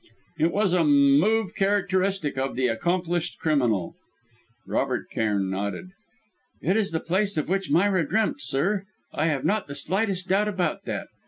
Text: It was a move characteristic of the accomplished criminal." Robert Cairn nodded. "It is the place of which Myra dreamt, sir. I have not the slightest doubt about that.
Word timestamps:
It 0.39 0.51
was 0.51 0.73
a 0.73 0.83
move 0.83 1.53
characteristic 1.53 2.35
of 2.35 2.55
the 2.55 2.65
accomplished 2.65 3.37
criminal." 3.37 3.93
Robert 4.65 5.11
Cairn 5.11 5.47
nodded. 5.51 5.91
"It 6.59 6.75
is 6.75 6.89
the 6.89 6.99
place 6.99 7.37
of 7.37 7.49
which 7.49 7.69
Myra 7.69 8.09
dreamt, 8.09 8.41
sir. 8.41 8.85
I 9.13 9.27
have 9.27 9.45
not 9.45 9.67
the 9.67 9.75
slightest 9.75 10.27
doubt 10.27 10.47
about 10.47 10.85
that. 10.85 11.09